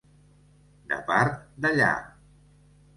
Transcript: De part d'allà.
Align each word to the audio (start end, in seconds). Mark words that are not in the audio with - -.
De 0.95 0.99
part 1.11 1.39
d'allà. 1.67 1.95